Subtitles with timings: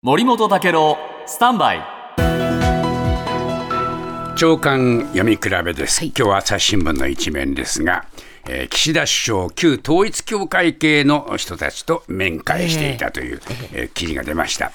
[0.00, 0.96] 森本武郎
[1.26, 1.84] スタンバイ。
[4.36, 8.06] 長官読み比べです、今日は朝日新聞の一面ですが、
[8.48, 13.40] えー岸田首相旧統一教会系の人たちと面会していたという、
[13.72, 14.70] えー記事が出ました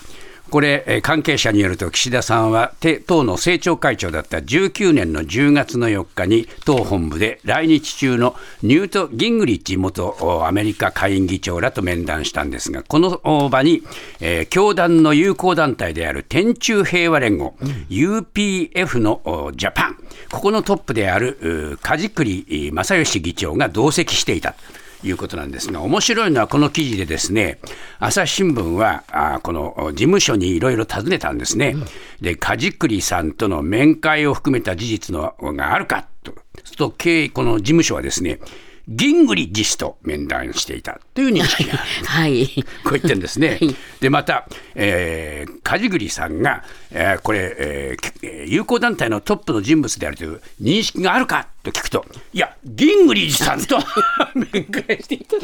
[0.54, 2.76] これ、関係者によると岸田さんは
[3.08, 13.82] 党の政調会長だった19年の10月の4日に党本部で来日中のニュート・ギングリッチ元アメリカ下院議長らと面談したんですがこの場に、
[14.20, 17.56] えー教団の友好団体である天中平和連合、
[17.90, 19.98] UPF のジャパン
[20.32, 24.54] ここのトップである梶栗正義議長が同席していた。
[25.04, 27.60] いうことなんですが、面白いのはこの記事でですね、
[28.00, 31.76] 朝日新聞は、あこの事務所にいろいろ尋ねたんですね。
[32.22, 36.34] で、梶栗さんとの面会を含めた事実のがあるかと、
[36.78, 38.40] と経この事務所はですね、
[38.88, 41.82] ギングリッジ氏と面談していたという認識がある。
[42.06, 42.48] はい。
[42.84, 43.60] こう言ってるんですね。
[44.02, 53.80] で、また、えー、梶栗さんが、えーこれ、えーえー友好団体のトップの人物であるという認識があるかと聞くと、いや、ギングリッジさんと
[54.36, 55.38] 面会していた。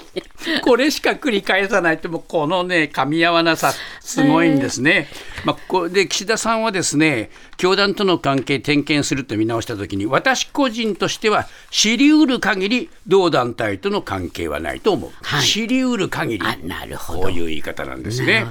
[0.70, 5.08] これしか繰り返さないと、もうこのね、噛み合わなさ、すごいんですね。
[5.44, 15.12] まあ、これで岸田さんはですね、教団との関係点検すると見直したときに、私個人としては、知りうる限り、同団体との関係はないと思う。
[15.24, 16.46] はい知りうる限り。
[16.46, 18.46] あなるほどこういう言い方なんですね。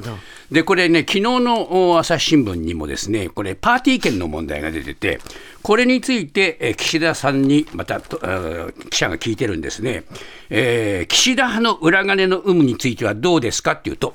[0.50, 5.20] で、これね、昨日のお朝日新聞にもですね、これ、パーティー券の問題が出てて、
[5.62, 10.04] これについて、えー岸田さんにまた記者が聞いてるんですね、
[10.48, 14.14] えー岸田派の裏金の有無についてはどうですかっていうと、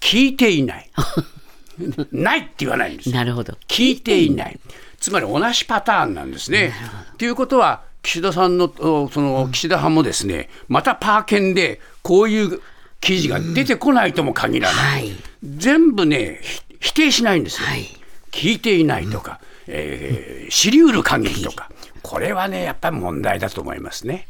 [0.00, 0.90] 聞いていない。
[2.12, 3.56] ないって言わないんですよなるほど。
[3.68, 4.58] 聞いていない、
[5.00, 6.72] つまり同じパターンなんですね。
[7.18, 12.60] ということは、岸田さんのおその岸田派もですね、またパー券でこういう
[13.00, 17.66] 記事が出てこないとも限らない、はい全部ね、ひ否定しないんですよ。
[17.66, 17.86] はい
[18.30, 21.70] 聞いていないとか、えー知りうる限りとか、
[22.02, 24.28] これはね、やっぱり問題だと思いますね。